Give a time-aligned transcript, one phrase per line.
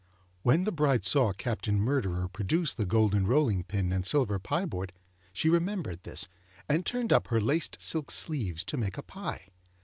[0.41, 4.93] When the bride saw Captain Murderer produce the golden rolling pin and silver pie board,
[5.31, 6.27] she remembered this,
[6.67, 9.49] and turned up her laced silk sleeves to make a pie.